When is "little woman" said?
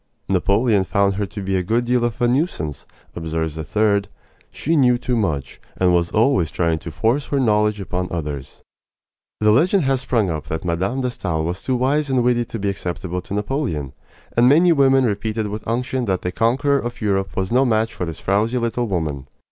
18.57-19.27